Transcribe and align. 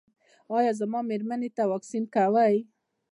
ایا 0.55 0.71
زما 0.79 0.99
میرمنې 1.09 1.49
ته 1.57 1.63
واکسین 1.71 2.03
کوئ؟ 2.15 2.55